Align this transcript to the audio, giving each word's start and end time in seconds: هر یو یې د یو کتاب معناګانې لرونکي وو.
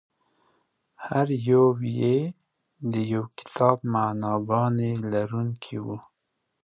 هر 1.05 1.27
یو 1.49 1.65
یې 1.99 2.17
د 2.91 2.93
یو 3.13 3.23
کتاب 3.37 3.77
معناګانې 3.93 4.91
لرونکي 5.11 5.77
وو. 5.85 5.97